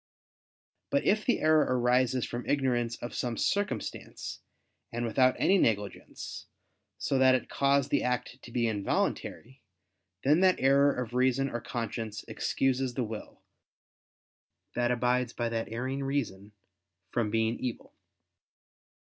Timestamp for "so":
6.97-7.19